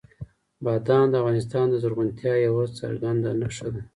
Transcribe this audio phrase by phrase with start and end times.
[0.63, 3.81] بادام د افغانستان د زرغونتیا یوه څرګنده نښه ده.